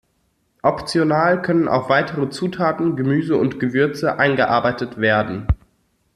Optional 0.63 1.43
können 1.43 1.67
auch 1.67 1.87
weitere 1.87 2.27
Zutaten, 2.31 2.95
Gemüse 2.95 3.35
und 3.37 3.59
Gewürze 3.59 4.17
eingearbeitet 4.17 4.97
werden. 4.99 5.45